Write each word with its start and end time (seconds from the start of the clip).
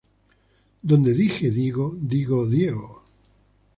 Donde 0.89 1.13
dije 1.13 1.51
digo, 1.51 1.95
digo 1.99 2.47
Diego 2.47 3.05